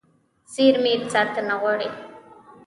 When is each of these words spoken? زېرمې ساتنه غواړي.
زېرمې 0.53 0.93
ساتنه 1.13 1.55
غواړي. 1.61 1.89